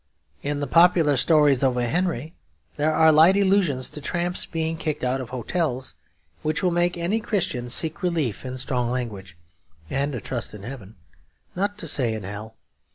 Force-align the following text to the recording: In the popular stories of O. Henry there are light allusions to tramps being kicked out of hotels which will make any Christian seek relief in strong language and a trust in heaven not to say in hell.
In 0.41 0.61
the 0.61 0.65
popular 0.65 1.15
stories 1.15 1.61
of 1.61 1.77
O. 1.77 1.79
Henry 1.81 2.33
there 2.73 2.91
are 2.91 3.11
light 3.11 3.37
allusions 3.37 3.87
to 3.91 4.01
tramps 4.01 4.47
being 4.47 4.75
kicked 4.75 5.03
out 5.03 5.21
of 5.21 5.29
hotels 5.29 5.93
which 6.41 6.63
will 6.63 6.71
make 6.71 6.97
any 6.97 7.19
Christian 7.19 7.69
seek 7.69 8.01
relief 8.01 8.43
in 8.43 8.57
strong 8.57 8.89
language 8.89 9.37
and 9.91 10.15
a 10.15 10.19
trust 10.19 10.55
in 10.55 10.63
heaven 10.63 10.95
not 11.55 11.77
to 11.77 11.87
say 11.87 12.15
in 12.15 12.23
hell. 12.23 12.55